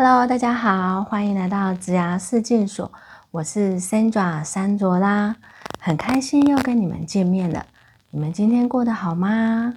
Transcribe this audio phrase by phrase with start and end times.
[0.00, 2.92] Hello，大家好，欢迎来到植牙四件所，
[3.32, 5.34] 我是 Sandra 山卓啦，
[5.80, 7.66] 很开心又跟你们见面了。
[8.12, 9.74] 你们今天过得好吗？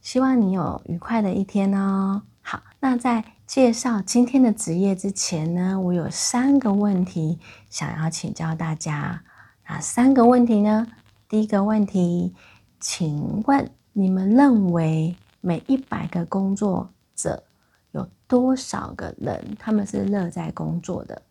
[0.00, 2.22] 希望你有愉快的一天哦。
[2.40, 9.22] 好，那在介绍今天的职业之前呢，我有三个问题想要请教大家。
[9.66, 10.86] 哪三个问题呢？
[11.28, 12.32] 第一个问题，
[12.78, 17.42] 请问你们认为每一百个工作者
[17.92, 21.22] 有多少个人他们是乐在工作的？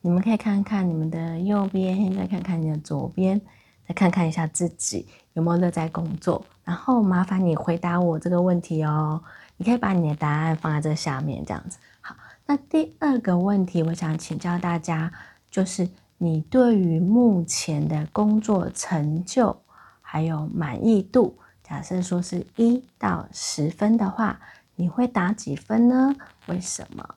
[0.00, 3.40] 你们可以看看你们的右边，再看看你的左边，
[3.86, 6.44] 再看看一下自己有没有乐在工作。
[6.64, 9.22] 然后麻烦你回答我这个问题哦。
[9.56, 11.78] 你可以把你的答案放在这下面，这样子。
[12.00, 15.12] 好，那第二个问题，我想请教大家，
[15.48, 15.88] 就是
[16.18, 19.56] 你对于目前的工作成就
[20.00, 24.40] 还有满意度，假设说是一到十分的话，
[24.76, 26.14] 你会打几分呢？
[26.46, 27.14] 为什么？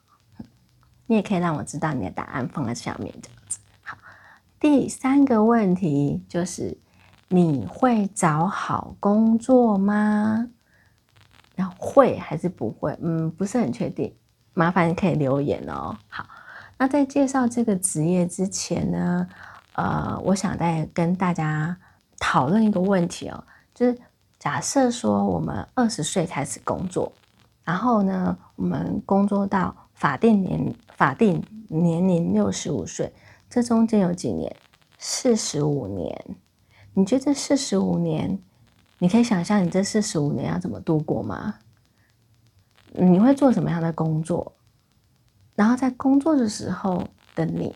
[1.08, 3.60] 你也可以让我知道你的答案放在下面，这样子。
[3.84, 3.98] 好，
[4.60, 6.78] 第三个问题就是。
[7.28, 10.48] 你会找好工作吗？
[11.56, 12.96] 那会还是不会？
[13.02, 14.16] 嗯，不是很确定。
[14.54, 15.98] 麻烦你可以留言哦。
[16.08, 16.24] 好，
[16.78, 19.28] 那在介绍这个职业之前呢，
[19.74, 21.76] 呃，我想再跟大家
[22.20, 23.98] 讨论一个问题哦，就是
[24.38, 27.12] 假设说我们二十岁开始工作，
[27.66, 33.12] 然后呢，我们工作到法定年法定年龄六十五岁，
[33.50, 34.56] 这中间有几年？
[34.98, 36.38] 四十五年。
[36.94, 38.40] 你觉得这四十五年，
[39.00, 41.56] 你可以想象你这四十五年要怎么度过吗？
[42.94, 44.54] 你会做什么样的工作？
[45.56, 47.06] 然后在工作的时候
[47.36, 47.76] 的你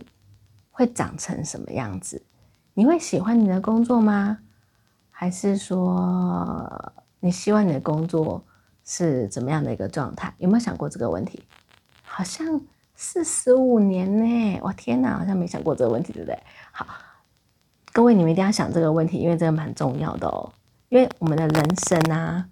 [0.71, 2.23] 会长成什么样子？
[2.73, 4.37] 你会喜欢你的工作吗？
[5.09, 8.41] 还是说你希望你的工作
[8.89, 10.33] 是怎么样的一个状态？
[10.39, 11.43] 有没有想过这个问题？
[12.01, 12.59] 好像
[12.95, 16.39] 四十五年呢，我天哪，好像没想过这个问题，对不对？
[16.71, 16.87] 好。
[17.91, 20.51] 各位，你们一定要想这个问题，因为这个蛮重要的哦。
[20.89, 22.47] 因为我们的人生啊，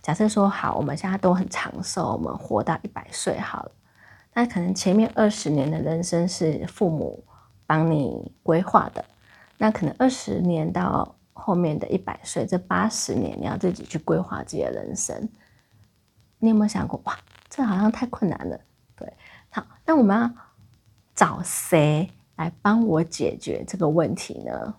[0.00, 3.72] 假设说好，我们现在都很长寿，我们活到一百岁好了。
[4.32, 7.22] 那可能前面二十年的人生是父母
[7.66, 9.04] 帮你规划的，
[9.58, 15.28] 那可能二十年到后面的一百岁，这八十年你要自己去规划自己的人生。
[16.42, 17.16] 你有没有想过，哇，
[17.48, 18.58] 这好像太困难了？
[18.96, 19.16] 对，
[19.48, 20.28] 好，那我们要
[21.14, 24.74] 找谁来帮我解决这个问题呢？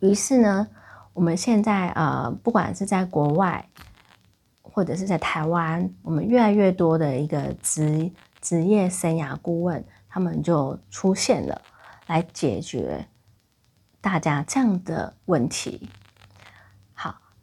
[0.00, 0.66] 于是呢，
[1.12, 3.64] 我们现在呃，不管是在国外，
[4.60, 11.62] 或者是在台湾，我们越来越多的一个职职业生涯顾问，他们就出现了，
[12.08, 13.06] 来解决
[14.00, 15.88] 大家这样的问题。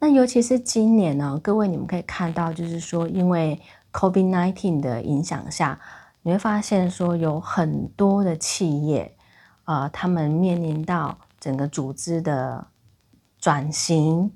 [0.02, 5.78] 那尤其是今年呢，各位你们可以看到，就是说，因为 COVID-19 的影响下，
[6.22, 9.16] 你会发现说，有很多的企业，
[9.64, 11.16] 呃，他们面临到。
[11.38, 12.68] 整个组织的
[13.40, 14.30] 转型，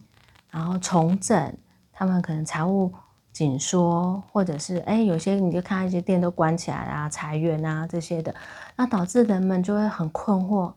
[0.50, 1.56] 然后重整，
[1.92, 2.92] 他们可能财务
[3.32, 8.34] 紧缩，或者是哎，有些你就看一些店都关起来啊，裁员啊这些的，
[8.74, 10.72] 那导致人们就会很困惑，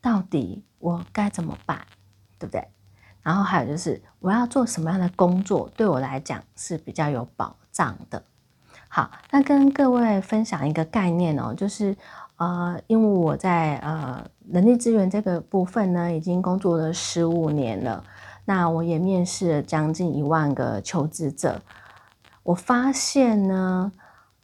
[0.00, 1.84] 到底我该怎么办，
[2.38, 2.66] 对不对？
[3.22, 8.22] 然后还有就是我要做什么样的工作，对我来讲是比较有保障的。
[8.88, 11.96] 好，那跟各位分享一个概念哦，就是。
[12.40, 18.02] 呃，因为我在呃人力资源这个部分呢，已经工作了十五年了。
[18.46, 21.60] 那我也面试了将近一万个求职者。
[22.42, 23.92] 我发现呢，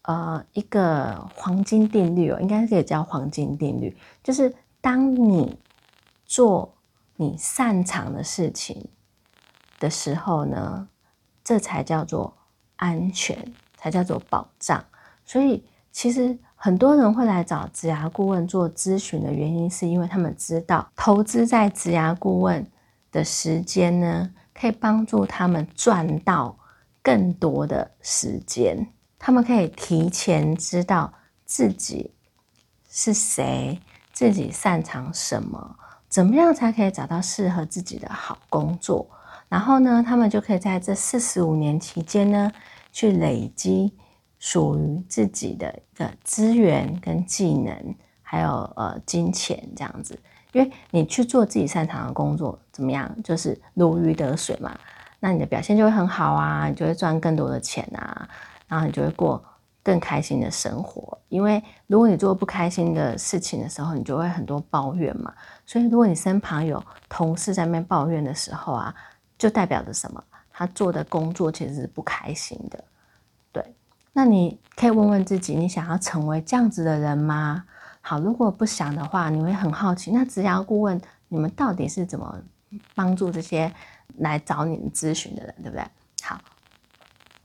[0.02, 5.58] 呃，一个黄金定律哦，应该可以叫黄金定律，就是当你
[6.26, 6.74] 做
[7.16, 8.88] 你擅长的事情
[9.78, 10.88] 的时候呢，
[11.42, 12.36] 这才叫做
[12.76, 14.84] 安全，才叫做保障。
[15.24, 16.38] 所以其实。
[16.58, 22.66] 很多人会来找职涯顾问做咨询的原因，是因为他们知道投资在职涯顾问
[23.12, 26.58] 的时间呢，可以帮助他们赚到
[27.02, 28.90] 更多的时间。
[29.18, 31.12] 他们可以提前知道
[31.44, 32.14] 自己
[32.88, 33.78] 是谁，
[34.12, 35.76] 自己擅长什么，
[36.16, 39.06] 怎么样才可以找到适合自己的好工作。
[39.50, 42.50] 然后呢，他们就可以在这四十五年期间呢，
[42.90, 43.92] 去累积。
[44.38, 50.18] 属于自己的一个资源跟技能，还有呃金钱这样子，
[50.52, 53.14] 因为你去做自己擅长的工作，怎么样？
[53.22, 54.74] 就是如鱼得水嘛。
[55.20, 58.26] 那你的表现就会很好啊，你就会赚更多的钱啊，
[58.68, 59.42] 然后你就会过
[59.82, 61.15] 更开心的生活。
[61.28, 65.32] 因为如果你做不开心的事情的时候，你就会很多抱怨嘛。
[65.64, 68.94] 所以如果你身旁有同事在那边抱怨的时候啊，
[69.36, 70.22] 就代表着什么？
[70.52, 72.82] 他做的工作其实是不开心的。
[73.52, 73.74] 对
[74.12, 77.64] 那你可以问问自己，你想要成为这样子的人吗？
[78.00, 82.40] 好，如果不想的话，你会很好奇，那职涯顾问你们到底是怎么
[82.94, 83.70] 帮助这些
[84.18, 85.84] 来找你们咨询的人，对不对？
[86.22, 86.40] 好，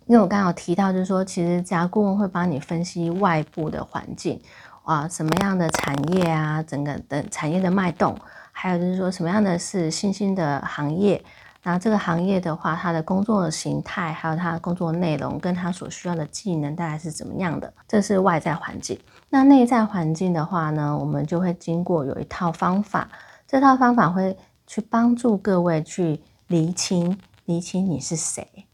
[0.08, 4.42] 因为我刚刚有提到，就是说，其实职涯顾问会帮你分析外部的环境
[4.84, 8.18] 啊，什么样的产业啊，整个的产业的脉动，
[8.52, 11.24] 还有就是说什么样的是新兴的行业。
[11.64, 17.72] 那这个行业的话，它的工作形态，还有它的工作内容，跟它所需要的技能，大概是怎么样的？
[17.88, 19.00] 这是外在环境。
[19.30, 23.08] 那内在环境的话呢，我们就会经过有一套方法，
[23.48, 27.16] 这套方法会去帮助各位去厘清，
[27.46, 28.66] 厘清你是谁。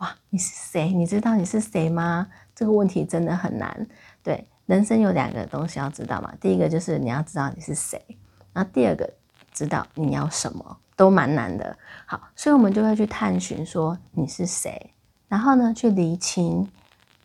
[0.00, 0.92] 哇，你是谁？
[0.92, 2.26] 你知道你是谁吗？
[2.54, 3.86] 这个问题真的很难。
[4.22, 8.04] 对，人生有两个东西要知道嘛，第一个就是你要知道你是谁，
[8.52, 9.10] 那第二个
[9.52, 10.78] 知道你要什么。
[10.96, 14.92] 都蛮难的，好，所以我们就会去探寻说你是谁，
[15.28, 16.70] 然后呢，去厘清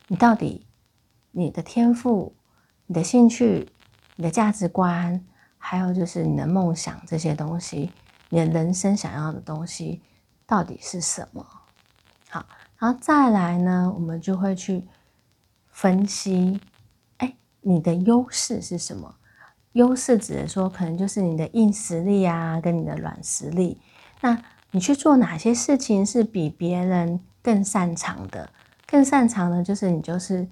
[0.07, 0.65] 你到底
[1.31, 2.33] 你的天赋、
[2.85, 3.69] 你的兴趣、
[4.15, 5.21] 你的价值观，
[5.57, 7.91] 还有就是你的梦想这些东西，
[8.29, 10.01] 你的人生想要的东西
[10.45, 11.45] 到底是什么？
[12.29, 12.45] 好，
[12.77, 14.83] 然后再来呢，我们就会去
[15.67, 16.59] 分析，
[17.17, 19.15] 哎，你的优势是什么？
[19.73, 23.79] 优势指的说，可能就是你的硬实力啊，跟你的软实力。
[24.21, 24.41] 那
[24.71, 28.49] 你去做哪些事情是比别人更擅长的？
[28.87, 30.47] 更擅长的，就是你就是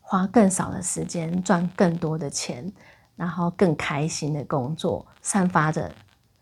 [0.00, 2.72] 花更少的时间赚更多的钱，
[3.16, 5.90] 然后更开心的工作，散发着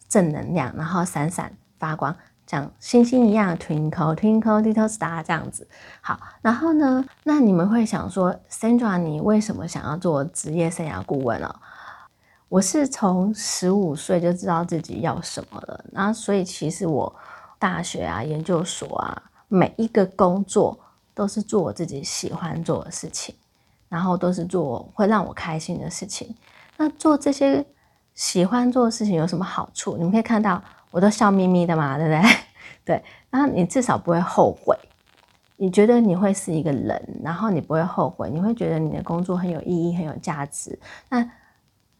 [0.08, 2.14] 正能量，然后闪闪发光，
[2.50, 5.68] 像星星一样 twinkle twinkle little star 这样子。
[6.00, 11.54] 好，然后呢，那你们会想说，Sandra，你为什么想要做职业生涯顾问哦？
[12.48, 17.14] 我是从十五岁就知道自己要什么了，那所以其实我
[17.56, 20.76] 大学啊、研究所啊，每一个工作
[21.14, 23.32] 都是做我自己喜欢做的事情，
[23.88, 26.34] 然后都是做会让我开心的事情。
[26.76, 27.64] 那做这些
[28.16, 29.96] 喜欢做的事情有什么好处？
[29.96, 30.60] 你们可以看到，
[30.90, 32.22] 我都笑眯眯的嘛，对不对？
[32.84, 34.76] 对，然后你至少不会后悔，
[35.56, 40.78] 你觉得你会是一个人，然后你不会后悔，你会觉得你的工作很有意义、很有价值。
[41.08, 41.28] 那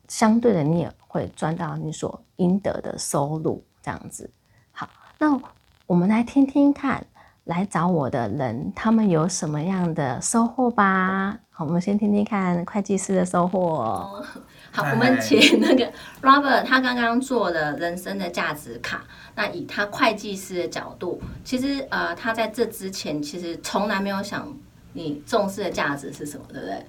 [0.09, 4.29] 相对的，你也会赚到你所应得的收入，这样子。
[4.73, 4.89] 好，
[5.19, 5.39] 那
[5.87, 7.07] 我们来听听看，
[7.45, 11.39] 来找我的人，他们有什么样的收获吧。
[11.61, 14.25] 好，我们先听听看会计师的收获。
[14.73, 15.93] 好，我们请那个
[16.23, 19.05] Robert，他刚刚做了人生的价值卡。
[19.35, 24.51] 那以他会计师的角度，其实呃，他在这之前其实从来没有想
[24.95, 26.87] 你重视的价值是什么，对不对？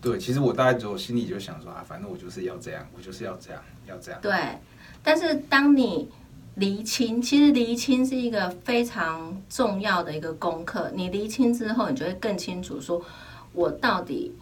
[0.00, 4.20] 对，其实我大概就心里就想说啊，反正我就是要这样，我就是要这样，要这样。
[4.22, 4.32] 对，
[5.02, 6.08] 但是当你
[6.54, 10.92] 厘清，其实厘清是一个非常重要的一个功课。
[10.94, 13.02] 你厘清之后，你就会更清楚，说
[13.52, 14.32] 我到底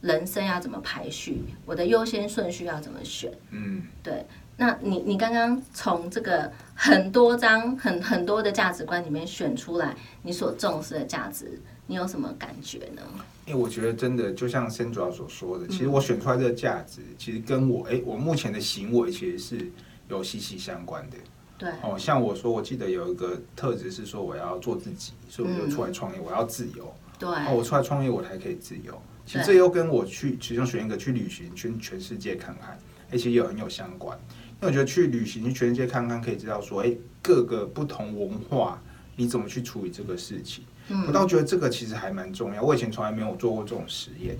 [0.00, 3.32] 人生要怎么排序，我的优先顺序要怎么选。
[3.50, 4.24] 嗯，对。
[4.58, 13.02] 那你你刚刚从这个很多张很很多的价值观里面选出来，你所重视的价值，你有什么感觉呢？
[13.44, 19.70] 因为我觉得真的就像 Sandra 所说的，其实我选出来这个价值，其实跟我哎，我目前的行为其实是
[20.08, 21.18] 有息息相关的。
[21.58, 26.90] 对，哦，像我说，我记得有一个特质是说，我要做自己，所以我就出来创业，我要自由。
[27.18, 29.00] 对，哦，我出来创业，我才可以自由。
[29.24, 32.78] 其实这又跟我去其中选一个去旅行，去全世界看看，
[33.10, 34.16] 哎，其实有很有相关。
[34.60, 38.80] 因为我觉得去旅行，去全世界看看，可以知道说，哎，各个不同文化，
[39.16, 40.64] 你怎么去处理这个事情。
[41.06, 42.62] 我倒觉得这个其实还蛮重要。
[42.62, 44.36] 我以前从来没有做过这种实验。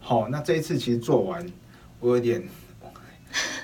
[0.00, 1.46] 好，那这一次其实做完，
[2.00, 2.42] 我有点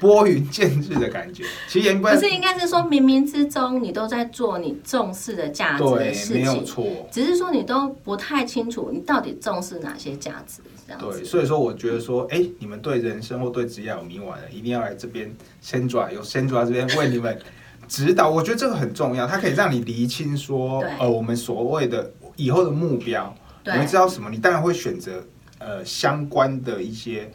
[0.01, 1.45] 拨云见日的感觉。
[1.69, 6.85] 其实不是应该是说，冥冥之中你都在做你重视的价值的事情，没有错。
[7.13, 10.63] 只是说你都不太清楚，你到底重视哪些价值。
[10.87, 15.31] 这样对，所以说我觉得说，哎，你们对人生或对职业有迷惘的，一定要来这边
[15.61, 17.39] 先抓，有先抓这边为你们
[17.87, 18.29] 指导。
[18.29, 22.11] 我觉得这个很重要，它可以让你厘清说，呃，我们所谓的。
[22.37, 23.35] 以后的目标，
[23.67, 24.31] 你会知道什么？
[24.31, 25.23] 你当然会选择
[25.59, 27.31] 呃相关的一些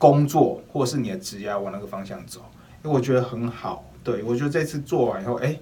[0.00, 2.40] 工作，或者是你的职业往那个方向走。
[2.82, 5.54] 因为我觉得很好，对我觉得这次做完以后，哎，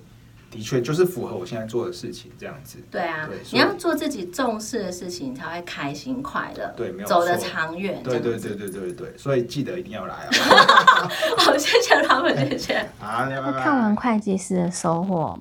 [0.48, 2.78] 的确就是符合我现在做的事情这样子。
[2.88, 8.00] 对啊，你要做自己重视的事情，才会开心快乐，对，没有走得长远。
[8.04, 10.30] 对对对对对对，所以记得一定要来啊！
[11.38, 12.88] 好，谢谢他们，谢谢。
[13.00, 15.36] 好，看完会计师的收获。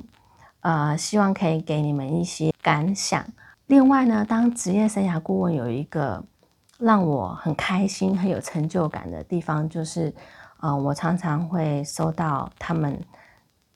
[0.61, 3.23] 呃，希望可以给你们一些感想。
[3.67, 6.23] 另外呢，当职业生涯顾问有一个
[6.77, 10.13] 让我很开心、很有成就感的地方，就是，
[10.59, 12.99] 呃，我常常会收到他们，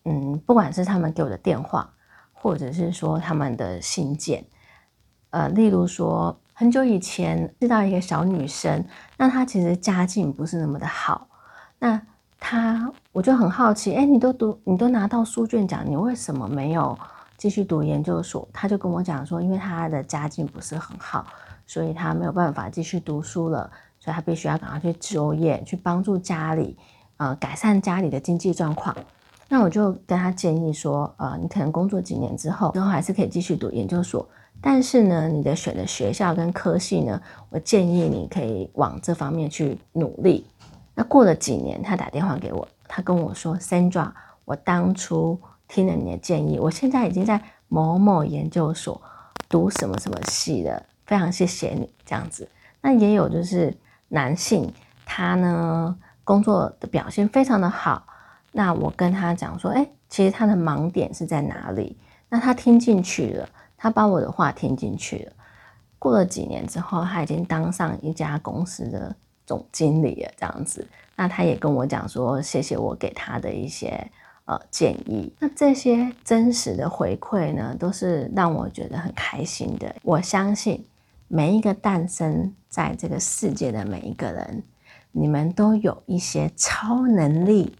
[0.05, 1.91] 嗯，不管是他们给我的电话，
[2.33, 4.45] 或者是说他们的信件，
[5.31, 8.85] 呃，例如说很久以前遇到一个小女生，
[9.17, 11.27] 那她其实家境不是那么的好，
[11.79, 11.99] 那
[12.39, 16.97] 她我就很好奇，哎，你都读，你都拿到书卷奖，你为什么没有
[17.35, 18.47] 继续读研究所？
[18.53, 21.25] 她就跟我讲说，因为她的家境不是很好，
[21.71, 26.75] 所以他没有办法继续读书了，所以他必须要赶快去就业，去帮助家里，
[27.15, 28.93] 呃，改善家里的经济状况。
[29.47, 34.27] 那我就跟他建议说，呃，你可能工作几年之后，之后还是可以继续读研究所，
[34.59, 40.45] 但是呢，你的选的学校跟科系呢，我建议你可以往这方面去努力。
[40.93, 44.11] 那过了几年，他打电话给我，他跟我说，Sandra，
[44.43, 49.01] 我当初听了你的建议，我现在已经在某某研究所
[49.47, 52.47] 读什么什么系了，非常谢谢你这样子。
[52.79, 53.75] 那也有就是
[54.07, 54.73] 男性，
[55.05, 58.07] 他呢工作的表现非常的好。
[58.53, 61.97] 那我跟他讲说，哎，其实他的盲点是在哪里？
[62.29, 65.33] 那他听进去了，他把我的话听进去了。
[65.99, 69.13] 过了几年之后，他已经当上一家公司的
[69.45, 70.87] 总经理了，这样子。
[71.17, 74.09] 那他也跟我讲说，谢谢我给他的一些
[74.45, 75.33] 呃建议。
[75.39, 79.93] 那这些真实的回馈呢，都是让我觉得很开心的。
[80.03, 80.85] 我相信
[81.33, 84.63] 每一个诞生在这个世界的每一个人，
[85.13, 87.73] 你们都有一些超能力。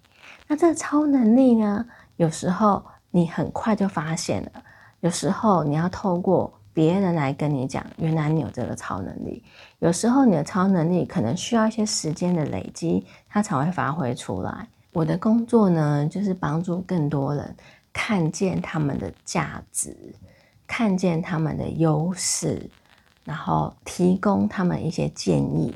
[0.48, 1.86] 那这个超能力呢？
[2.16, 4.64] 有时候你很快就发现了，
[5.02, 9.44] 有时候你要透过别人来跟你讲，原来你有这个超能力。
[9.80, 14.66] 有时候你的超能力可能需要一些时间的累积，它才会发挥出来。
[14.94, 17.54] 我的工作呢，就是帮助更多人
[17.92, 20.16] 看见他们的价值，
[20.66, 22.70] 看见他们的优势，
[23.24, 25.76] 然后提供他们一些建议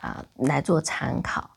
[0.00, 1.48] 啊，来做参考。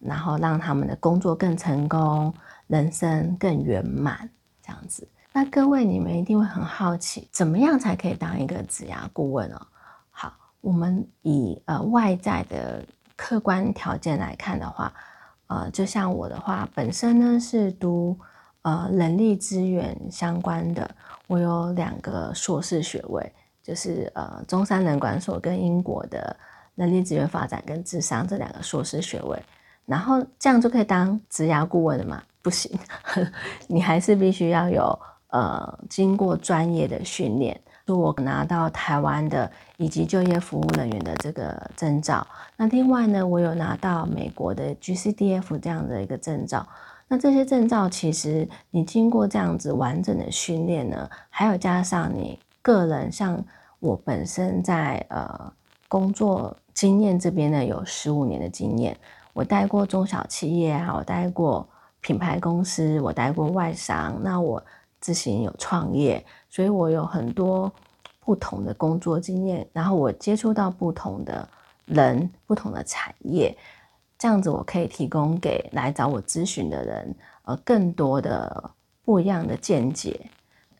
[0.00, 2.30] 然后让他们的工作更成功，
[2.66, 4.28] 人生更圆满，
[4.62, 5.08] 这样子。
[5.32, 9.66] 那各位，你们一定会很好奇，怎么样才可以当一个职涯顾问哦？
[10.10, 12.84] 好，我们以呃外在的
[13.16, 14.92] 客观条件来看的话，
[15.46, 18.14] 呃，就像我的话，本身呢是读
[18.60, 20.94] 呃人力资源相关的，
[21.28, 23.32] 我有两个硕士学位，
[23.64, 26.36] 就是呃中山人管所跟英国的
[26.76, 29.42] 人力资源发展跟智商这两个硕士学位。
[29.86, 32.22] 然后这样就可以当职涯顾问了吗？
[32.40, 32.70] 不行，
[33.66, 37.60] 你还是必须要有呃经过专业的训练。
[37.86, 46.66] 就我拿到台湾的以及就业服务人员的这个证照，那另外呢，我有拿到美国的 GCDF 这样的一个证照。
[47.08, 53.44] 那这些证照其实你经过这样子完整的训练呢，还有加上你个人，像
[53.78, 55.52] 我本身在呃
[55.86, 58.96] 工作经验这边呢，有十五年的经验。
[59.34, 61.68] 我带过中小企业啊，我带过
[62.00, 64.18] 品牌公司，我带过外商。
[64.22, 64.64] 那我
[64.98, 67.70] 自行有创业，所以我有很多
[68.20, 69.68] 不同的工作经验。
[69.74, 71.46] 然后我接触到不同的
[71.84, 73.54] 人、不同的产业，
[74.16, 78.70] 这样子我可以提供给来找我咨询的人，呃，更多的
[79.04, 80.30] 不一样的见解。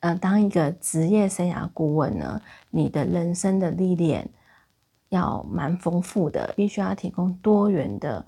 [0.05, 4.29] 呃，当一个职业生涯顾问呢，你的人生的历练
[5.09, 8.23] 要蛮丰富的，必须要提供多元的。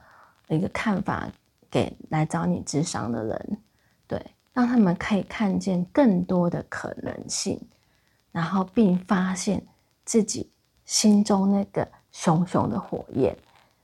[0.49, 1.28] 一个看法
[1.68, 3.59] 给来找你智商的人，
[4.06, 7.61] 对，让他们可以看见更多的可能性，
[8.30, 9.61] 然后并发现
[10.04, 10.49] 自己
[10.85, 13.37] 心中那个熊熊的火焰。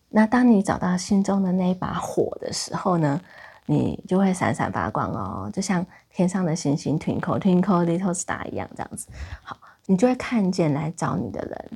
[0.08, 3.20] 那当你找到心中的那一把火的时候呢，
[3.66, 9.08] 你就会闪闪发光哦，就像天上的星星 twinkle twinkle little star 一样，这样子。
[9.42, 11.70] 好，你就会看见来找你的人，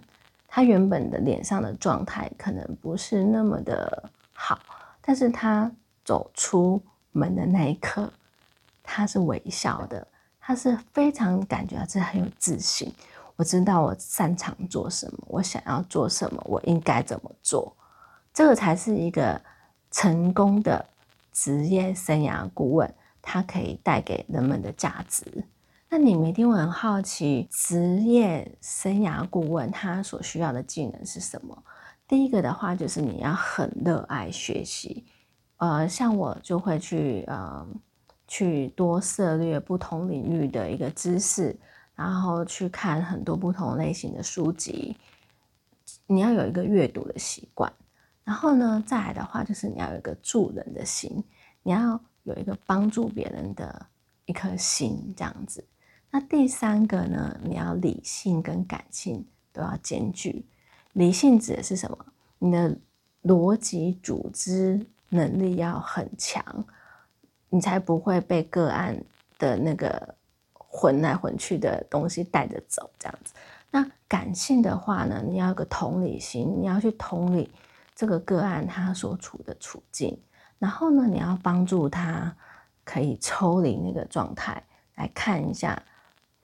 [0.49, 4.59] 他原本的脸上的状态可能不是那么的好。
[5.01, 5.71] 但是他
[6.05, 8.13] 走出门的那一刻，
[8.83, 10.05] 他是微笑的，
[10.41, 12.93] 他是非常感觉是很有自信。
[13.37, 17.73] 我知道我擅长做什么，我想要做什么，我应该怎么做，
[18.35, 19.41] 这个才是一个
[19.91, 20.85] 成功的
[21.37, 25.45] 职业生涯顾问，他可以带给人们的价值。
[25.91, 31.63] 那你们一定会很好奇，职业生涯顾问他所需要的技能是什么？
[32.09, 35.05] 第一个的话就是你要很热爱学习，
[35.59, 37.67] 呃，像我就会去呃
[38.27, 41.55] 去多涉猎不同领域的一个知识，
[41.95, 44.97] 然后去看很多不同类型的书籍。
[46.07, 47.71] 你要有一个阅读的习惯，
[48.27, 51.23] 然后呢，再来的话就是你要有一个助人的心，
[51.63, 53.87] 你要有一个帮助别人的
[54.25, 55.65] 一颗心，这样子。
[56.11, 60.45] 那第三个呢，你要理性跟感性都要兼具。
[60.95, 61.97] 理性指的是什么？
[62.41, 62.77] 你的
[63.23, 66.43] 逻辑组织能力要很强，
[67.49, 69.01] 你才不会被个案
[69.39, 70.17] 的那个
[70.53, 72.91] 混来混去的东西带着走。
[72.99, 73.35] 这样子，
[73.71, 77.49] 那感性的话呢，你要有个同理心，你要去同理
[77.97, 80.17] 这个个案他所处的处境，
[80.59, 82.37] 然后呢，你要帮助他
[82.85, 84.63] 可以抽离那个状态，
[84.97, 85.83] 来看一下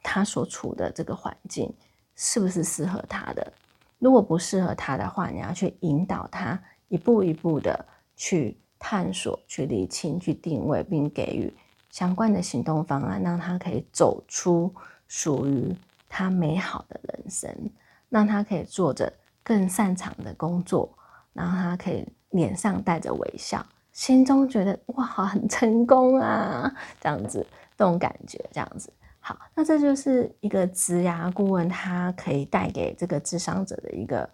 [0.02, 1.72] 他所处的这个环境
[2.16, 3.52] 是不是适合他的。
[3.98, 7.84] 如果不适合他的话，你要去引导他一步一步的
[8.16, 11.54] 去探索、去理清、去定位，并给予
[11.90, 14.74] 相关的行动方案，让他可以走出
[15.06, 15.76] 属于
[16.08, 17.70] 他美好的人生，
[18.08, 20.92] 让他可以做着更擅长的工作，
[21.32, 27.46] 然后他可以脸上带着微笑，心中觉得哇，很成功啊，这样子，
[27.76, 28.92] 这种感觉，这样子。
[29.20, 34.28] 好，那这就是一个职涯顾问，他可以带给这个智商者的一个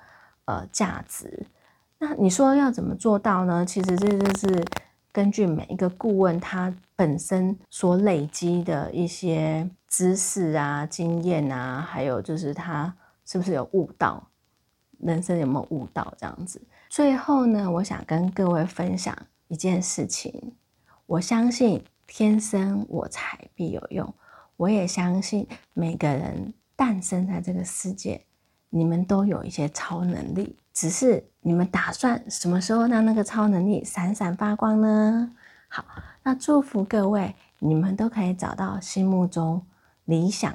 [0.47, 1.47] 呃价值。
[1.99, 3.67] 那你说要怎么做到呢？
[3.67, 4.65] 其实这就是
[5.13, 12.95] 根据每一个顾问他本身所累积的一些知识啊、经验啊，还有就是他
[13.27, 14.27] 是不是有悟到
[15.01, 16.63] 人生有没有悟到这样子。
[16.89, 19.17] 最后呢，我想跟各位分享
[19.49, 20.55] 一件事情，
[21.07, 24.13] 我相信天生我材必有用。
[24.57, 28.21] 我也相信每个人诞生在这个世界，
[28.71, 35.31] 你们都有一些超能力，只是你们打算什么时候让那个超能力闪闪发光呢？
[35.69, 35.85] 好，
[36.23, 39.65] 那祝福各位，你们都可以找到心目中
[40.07, 40.53] 理想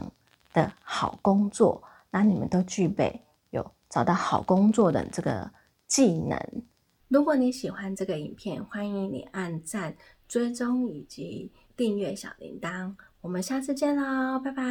[0.51, 3.21] 的好工作，那你们都具备
[3.51, 5.49] 有找到好工作的这个
[5.93, 6.35] 技能。
[7.07, 9.95] 如果你喜欢这个影片，欢迎你按赞、
[10.27, 12.95] 追踪以及订阅小铃铛。
[13.21, 14.63] 我们下次见喽，拜拜。